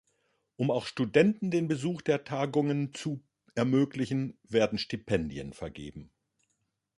Um 0.55 0.71
auch 0.71 0.87
Studenten 0.87 1.51
den 1.51 1.67
Besuch 1.67 2.01
der 2.01 2.23
Tagungen 2.23 2.91
zu 2.95 3.23
ermöglichen, 3.53 4.35
werden 4.41 4.79
Stipendien 4.79 5.53
vergeben. 5.53 6.09